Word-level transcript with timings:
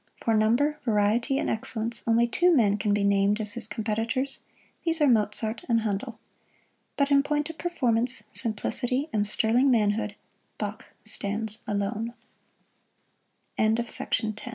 For 0.23 0.33
number, 0.33 0.79
variety 0.83 1.37
and 1.37 1.47
excellence, 1.47 2.01
only 2.07 2.25
two 2.25 2.49
men 2.49 2.77
can 2.79 2.91
be 2.91 3.03
named 3.03 3.39
as 3.39 3.51
his 3.53 3.67
competitors: 3.67 4.39
these 4.83 4.99
are 4.99 5.05
Mozart 5.05 5.63
and 5.69 5.81
Handel. 5.81 6.17
But 6.97 7.11
in 7.11 7.21
point 7.21 7.51
of 7.51 7.59
performance, 7.59 8.23
simplicity 8.31 9.09
and 9.13 9.27
sterling 9.27 9.69
manhood, 9.69 10.15
Bach 10.57 10.85
stands 11.05 11.59
alone. 11.67 12.15
[Illustration: 13.59 13.75
FELIX 13.85 14.23
MEND 14.23 14.39